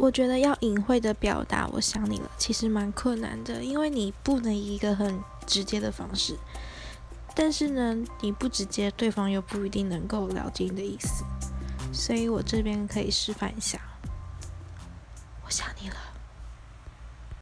[0.00, 6.36] 我觉得要隐晦的表达我想你了其实蛮困难的因为你不能以一个很直接的方式。
[7.34, 11.24] 但是呢你不直接对方又不一定能够了解你的意思。
[11.92, 13.78] 所以我这边可以示范一下。
[15.44, 15.96] 我想你了。